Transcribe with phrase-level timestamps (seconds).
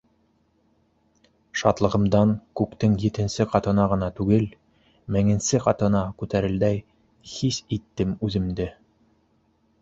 [1.61, 4.47] Шатлығымдан күктең етенсе ҡатына ғына түгел,
[5.17, 6.83] меңенсе ҡатына күтәрелгәндәй
[7.35, 8.69] хис иттем үҙемде.